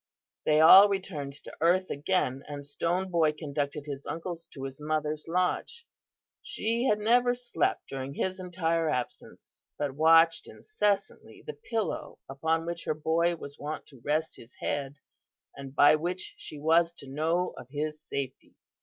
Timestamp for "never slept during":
6.97-8.15